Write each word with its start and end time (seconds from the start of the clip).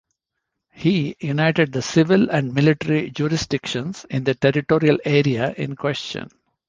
He 0.71 1.15
united 1.19 1.73
the 1.73 1.83
civil 1.83 2.31
and 2.31 2.55
military 2.55 3.11
jurisdictions 3.11 4.03
in 4.09 4.23
the 4.23 4.33
territorial 4.33 4.97
area 5.05 5.53
in 5.55 5.75
question. 5.75 6.31